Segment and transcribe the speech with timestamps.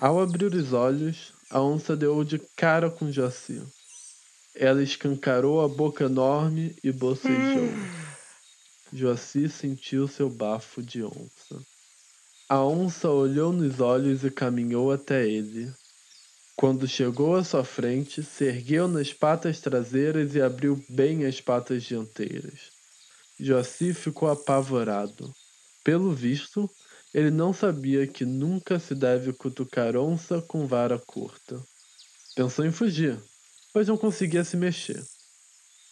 [0.00, 3.62] Ao abrir os olhos, a onça deu de cara com Joaci.
[4.56, 7.68] Ela escancarou a boca enorme e bocejou.
[8.90, 11.62] Joaci sentiu seu bafo de onça.
[12.48, 15.70] A onça olhou nos olhos e caminhou até ele.
[16.56, 21.82] Quando chegou à sua frente, se ergueu nas patas traseiras e abriu bem as patas
[21.82, 22.70] dianteiras.
[23.38, 25.30] Joaci ficou apavorado.
[25.84, 26.70] Pelo visto,
[27.12, 31.60] ele não sabia que nunca se deve cutucar onça com vara curta.
[32.36, 33.20] Pensou em fugir,
[33.72, 35.02] pois não conseguia se mexer.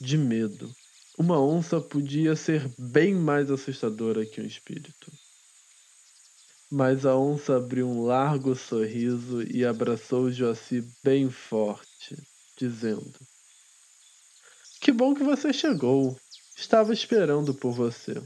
[0.00, 0.74] De medo,
[1.16, 5.12] uma onça podia ser bem mais assustadora que um espírito.
[6.68, 12.16] Mas a onça abriu um largo sorriso e abraçou Joaci bem forte,
[12.58, 13.14] dizendo:
[14.80, 16.18] Que bom que você chegou.
[16.56, 18.20] Estava esperando por você.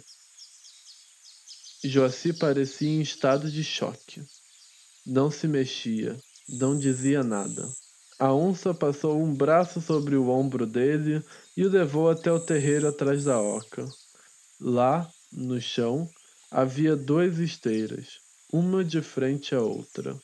[1.84, 4.20] Joaci parecia em estado de choque.
[5.06, 6.16] Não se mexia,
[6.48, 7.68] não dizia nada.
[8.18, 11.23] A onça passou um braço sobre o ombro dele
[11.57, 13.87] e o levou até o terreiro atrás da oca.
[14.60, 16.10] Lá, no chão,
[16.51, 18.18] havia duas esteiras,
[18.52, 20.18] uma de frente à outra.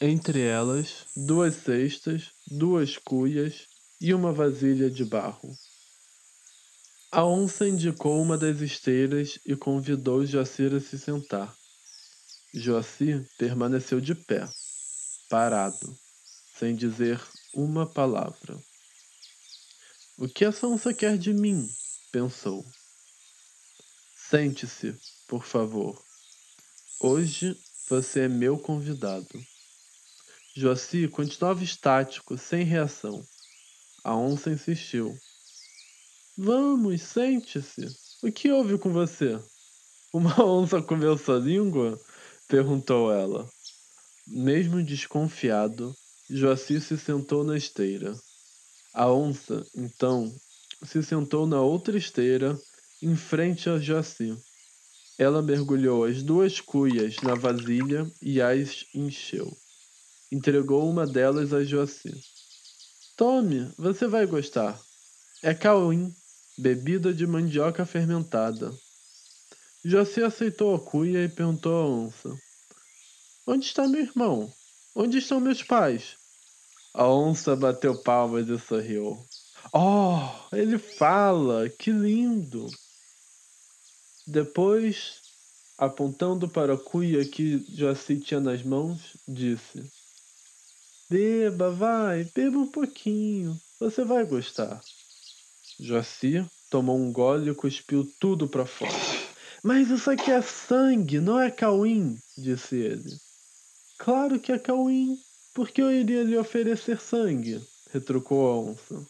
[0.00, 3.66] Entre elas, duas cestas, duas cuias
[4.00, 5.56] e uma vasilha de barro.
[7.16, 11.54] A onça indicou uma das esteiras e convidou Joacir a se sentar.
[12.52, 14.44] Joacir permaneceu de pé,
[15.30, 15.96] parado,
[16.58, 17.22] sem dizer
[17.54, 18.58] uma palavra.
[20.18, 21.64] O que essa onça quer de mim?
[22.10, 22.66] pensou.
[24.28, 24.92] Sente-se,
[25.28, 25.96] por favor.
[26.98, 27.56] Hoje
[27.88, 29.40] você é meu convidado.
[30.56, 33.24] Joaci continuava estático, sem reação.
[34.02, 35.16] A onça insistiu.
[36.36, 37.86] Vamos, sente-se.
[38.20, 39.38] O que houve com você?
[40.12, 42.00] Uma onça comeu sua língua?
[42.48, 43.48] perguntou ela.
[44.26, 45.94] Mesmo desconfiado,
[46.28, 48.18] Joaci se sentou na esteira.
[48.92, 50.34] A onça, então,
[50.82, 52.58] se sentou na outra esteira,
[53.00, 54.36] em frente a Joaci.
[55.16, 59.56] Ela mergulhou as duas cuias na vasilha e as encheu.
[60.32, 62.12] Entregou uma delas a Joaci.
[63.16, 64.80] Tome, você vai gostar.
[65.42, 66.12] É cauim,
[66.58, 68.72] bebida de mandioca fermentada.
[69.84, 72.30] Joaci aceitou a cuia e perguntou à onça:
[73.46, 74.50] Onde está meu irmão?
[74.94, 76.16] Onde estão meus pais?
[76.94, 79.18] A onça bateu palmas e sorriu.
[79.72, 80.20] Oh,
[80.52, 81.68] ele fala!
[81.68, 82.70] Que lindo!
[84.26, 85.20] Depois,
[85.76, 89.84] apontando para a cuia que Joaci tinha nas mãos, disse:
[91.10, 94.80] Beba, vai, beba um pouquinho, você vai gostar.
[95.78, 98.92] Joaci tomou um gole e cuspiu tudo para fora.
[99.62, 103.16] Mas isso aqui é sangue, não é cauim, disse ele.
[103.98, 105.16] Claro que é cauim.
[105.54, 107.62] Por que eu iria lhe oferecer sangue?
[107.92, 109.06] retrucou a onça.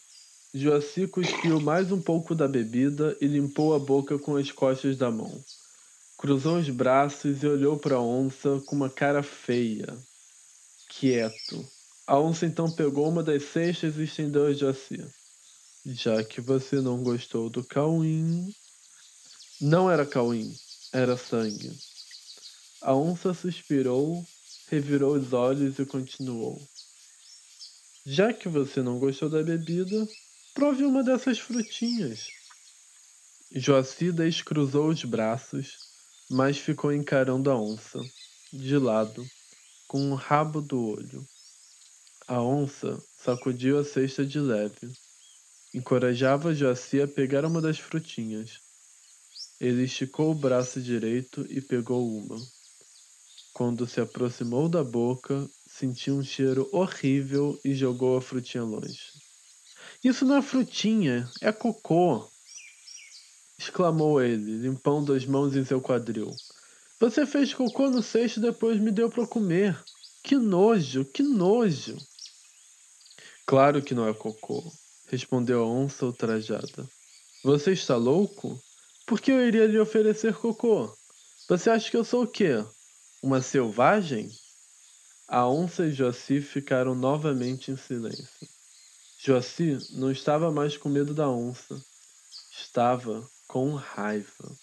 [0.53, 5.09] Joaci cuspiu mais um pouco da bebida e limpou a boca com as costas da
[5.09, 5.43] mão.
[6.17, 9.87] Cruzou os braços e olhou para a onça com uma cara feia.
[10.87, 11.67] Quieto.
[12.07, 15.03] A onça então pegou uma das cestas e estendeu a Joaci.
[15.85, 18.53] Já que você não gostou do cauim.
[19.61, 20.53] Não era cauim,
[20.91, 21.71] era sangue.
[22.81, 24.25] A onça suspirou,
[24.67, 26.61] revirou os olhos e continuou.
[28.05, 30.07] Já que você não gostou da bebida,
[30.55, 32.29] Prove uma dessas frutinhas.
[33.51, 35.77] Joaci descruzou os braços,
[36.29, 37.99] mas ficou encarando a onça,
[38.53, 39.29] de lado,
[39.85, 41.27] com o rabo do olho.
[42.25, 44.93] A onça sacudiu a cesta de leve.
[45.75, 48.61] Encorajava Joaci a pegar uma das frutinhas.
[49.59, 52.41] Ele esticou o braço direito e pegou uma.
[53.53, 59.01] Quando se aproximou da boca, sentiu um cheiro horrível e jogou a frutinha longe.
[60.01, 62.25] Isso não é frutinha, é cocô!
[63.59, 66.33] exclamou ele, limpando as mãos em seu quadril.
[67.01, 69.77] Você fez cocô no cesto e depois me deu para comer.
[70.23, 71.97] Que nojo, que nojo!
[73.45, 74.71] Claro que não é cocô,
[75.07, 76.87] respondeu a onça ultrajada.
[77.43, 78.59] Você está louco?
[79.05, 80.91] Por que eu iria lhe oferecer cocô?
[81.47, 82.63] Você acha que eu sou o quê?
[83.21, 84.31] Uma selvagem?
[85.27, 88.47] A onça e Joaci ficaram novamente em silêncio.
[89.19, 91.79] Joaci não estava mais com medo da onça.
[92.51, 94.55] Estava com raiva.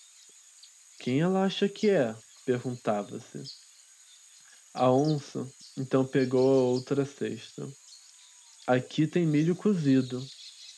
[0.98, 2.14] Quem ela acha que é?
[2.44, 3.42] perguntava-se.
[4.74, 5.46] A onça
[5.76, 7.68] então pegou a outra cesta.
[8.66, 10.24] Aqui tem milho cozido,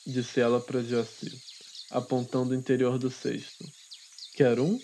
[0.07, 1.31] disse ela para Joaci,
[1.91, 3.65] apontando o interior do cesto.
[4.35, 4.79] Quer um?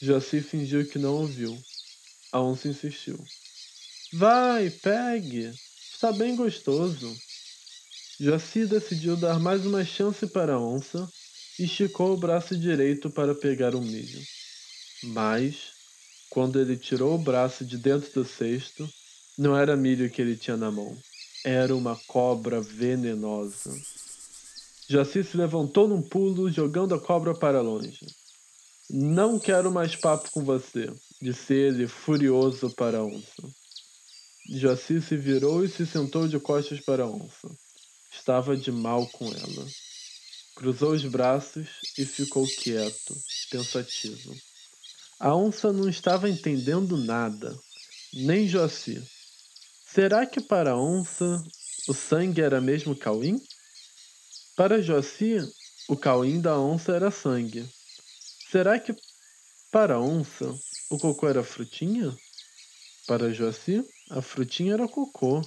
[0.00, 1.56] Joaci fingiu que não ouviu.
[2.32, 3.22] A onça insistiu.
[4.14, 5.52] Vai, pegue.
[5.94, 7.14] Está bem gostoso.
[8.18, 11.06] Jaci decidiu dar mais uma chance para a onça
[11.58, 14.20] e esticou o braço direito para pegar o milho.
[15.04, 15.72] Mas,
[16.30, 18.88] quando ele tirou o braço de dentro do cesto,
[19.36, 20.96] não era milho que ele tinha na mão.
[21.44, 23.74] Era uma cobra venenosa.
[24.88, 28.06] Jaci se levantou num pulo, jogando a cobra para longe.
[28.90, 33.42] Não quero mais papo com você, disse ele, furioso para a onça.
[34.50, 37.48] Jaci se virou e se sentou de costas para a onça.
[38.12, 39.66] Estava de mal com ela.
[40.54, 43.16] Cruzou os braços e ficou quieto,
[43.50, 44.34] pensativo.
[45.18, 47.58] A onça não estava entendendo nada,
[48.12, 49.02] nem Joci.
[49.94, 51.44] Será que para a onça
[51.86, 53.46] o sangue era mesmo cauim?
[54.56, 55.46] Para Joci,
[55.86, 57.68] o cauim da onça era sangue.
[58.42, 58.96] Será que
[59.70, 60.58] para a onça
[60.88, 62.18] o cocô era frutinha?
[63.06, 65.44] Para Joci, a frutinha era cocô.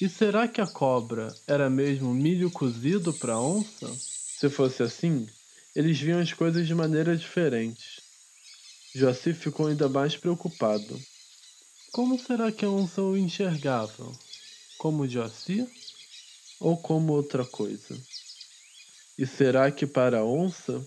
[0.00, 4.00] E será que a cobra era mesmo milho cozido para a onça?
[4.34, 5.26] Se fosse assim,
[5.74, 8.02] eles viam as coisas de maneira diferente.
[8.94, 11.06] Joci ficou ainda mais preocupado.
[11.94, 14.18] Como será que a onça o enxergava?
[14.76, 15.64] Como Joci?
[16.58, 18.04] Ou como outra coisa?
[19.16, 20.84] E será que para a onça,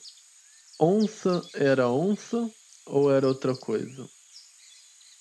[0.78, 2.54] onça era onça
[2.86, 4.12] ou era outra coisa?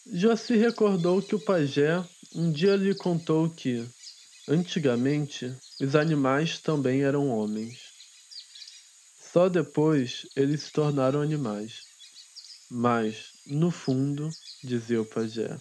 [0.05, 2.05] Joci recordou que o pajé
[2.35, 3.89] um dia lhe contou que,
[4.49, 7.95] antigamente, os animais também eram homens.
[9.15, 11.87] Só depois eles se tornaram animais.
[12.69, 15.61] Mas, no fundo, dizia o pajé,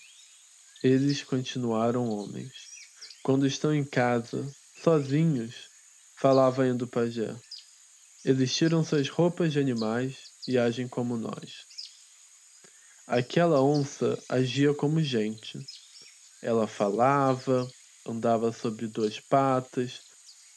[0.87, 2.51] eles continuaram homens.
[3.23, 4.47] Quando estão em casa,
[4.83, 5.55] sozinhos,
[6.15, 7.35] falava ainda o pajé.
[8.23, 10.15] Eles tiram suas roupas de animais
[10.47, 11.65] e agem como nós.
[13.07, 15.57] Aquela onça agia como gente.
[16.39, 17.67] Ela falava,
[18.07, 20.01] andava sobre duas patas,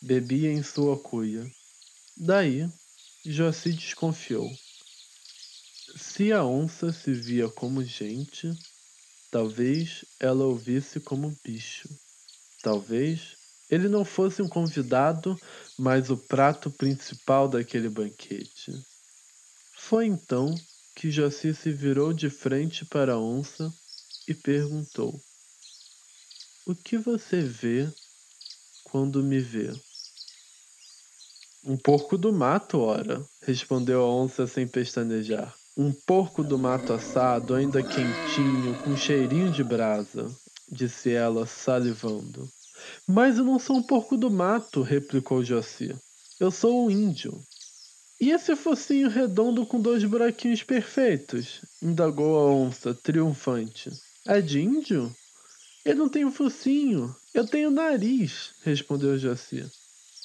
[0.03, 1.51] bebia em sua cuia.
[2.15, 2.69] Daí,
[3.25, 4.51] Joci desconfiou.
[5.97, 8.53] Se a onça se via como gente,
[9.31, 11.89] talvez ela o visse como bicho.
[12.63, 13.37] Talvez
[13.71, 15.39] ele não fosse um convidado,
[15.77, 18.73] mas o prato principal daquele banquete.
[19.75, 20.61] Foi então
[20.95, 23.73] que Joci se virou de frente para a onça
[24.27, 25.23] e perguntou:
[26.67, 27.93] O que você vê
[28.83, 29.79] quando me vê?
[31.63, 35.58] Um porco do mato, ora, respondeu a onça sem pestanejar.
[35.79, 40.29] Um porco do mato assado, ainda quentinho, com cheirinho de brasa,
[40.69, 42.51] disse ela, salivando.
[43.07, 45.95] Mas eu não sou um porco do mato, replicou Joci.
[46.41, 47.41] Eu sou um índio.
[48.21, 51.61] E esse focinho redondo com dois buraquinhos perfeitos?
[51.81, 53.93] indagou a onça, triunfante.
[54.27, 55.15] É de índio?
[55.85, 59.65] Eu não tenho focinho, eu tenho nariz, respondeu Joci.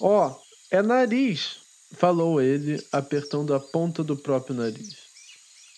[0.01, 0.41] Ó, oh,
[0.71, 1.57] é nariz,
[1.91, 5.02] falou ele, apertando a ponta do próprio nariz.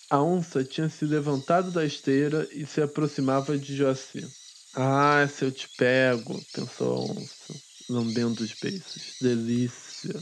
[0.08, 4.24] A onça tinha se levantado da esteira e se aproximava de Joci.
[4.72, 7.54] Ah, se eu te pego, pensou a onça,
[7.90, 9.16] lambendo os beiços.
[9.20, 10.14] Delícia.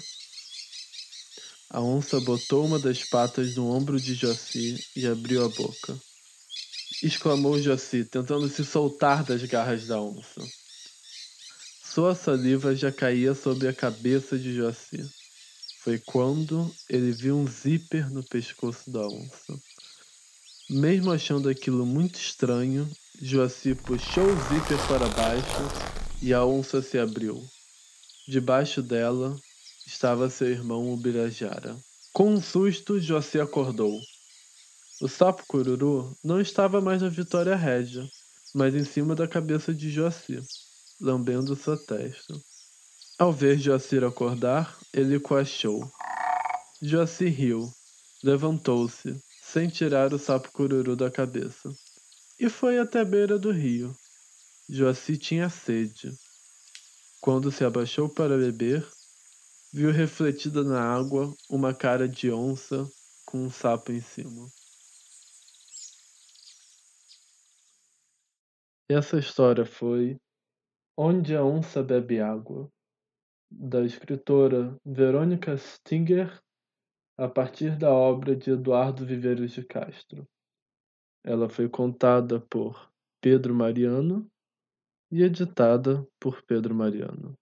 [1.68, 5.98] A onça botou uma das patas no ombro de Joci e abriu a boca.
[7.02, 10.40] Exclamou Joci, tentando se soltar das garras da onça.
[11.82, 15.04] Sua saliva já caía sobre a cabeça de Joci.
[15.82, 19.60] Foi quando ele viu um zíper no pescoço da onça.
[20.70, 22.88] Mesmo achando aquilo muito estranho,
[23.20, 25.92] Joaci puxou o zíper para baixo
[26.22, 27.44] e a onça se abriu.
[28.26, 29.36] Debaixo dela
[29.86, 31.76] estava seu irmão Ubirajara.
[32.12, 34.00] Com um susto, Joaci acordou.
[35.00, 38.08] O sapo cururu não estava mais na Vitória Régia,
[38.54, 40.40] mas em cima da cabeça de Joaci,
[41.00, 42.34] lambendo sua testa.
[43.18, 45.88] Ao ver Joacir acordar, ele coachou.
[46.80, 47.72] Joaci riu,
[48.22, 49.14] levantou-se,
[49.54, 51.72] sem tirar o sapo cururu da cabeça
[52.40, 53.96] e foi até a beira do rio.
[54.68, 56.10] Joaci tinha sede.
[57.20, 58.84] Quando se abaixou para beber,
[59.72, 62.84] viu refletida na água uma cara de onça
[63.24, 64.44] com um sapo em cima.
[68.88, 70.18] Essa história foi
[70.96, 72.68] Onde a Onça Bebe Água,
[73.48, 76.42] da escritora Verônica Stinger,
[77.16, 80.26] a partir da obra de Eduardo Viveiros de Castro.
[81.24, 84.28] Ela foi contada por Pedro Mariano
[85.10, 87.34] e editada por Pedro Mariano.